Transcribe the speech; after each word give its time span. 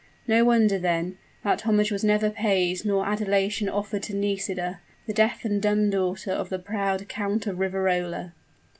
No 0.27 0.43
wonder, 0.43 0.79
then, 0.79 1.19
that 1.43 1.61
homage 1.61 1.91
was 1.91 2.03
never 2.03 2.31
paid 2.31 2.83
nor 2.85 3.05
adulation 3.05 3.69
offered 3.69 4.01
to 4.01 4.15
Nisida 4.15 4.79
the 5.05 5.13
deaf 5.13 5.45
and 5.45 5.61
dumb 5.61 5.91
daughter 5.91 6.31
of 6.31 6.49
the 6.49 6.57
proud 6.57 7.07
Count 7.07 7.45
of 7.45 7.59
Riverola! 7.59 8.33